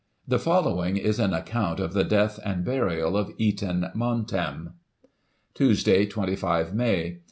[0.27, 0.43] 313 The
[0.73, 4.73] following is an account of the death and burial of Eton" Montem":
[5.53, 7.19] "Tuesday, 25 May.